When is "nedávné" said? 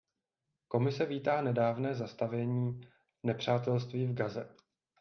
1.41-1.95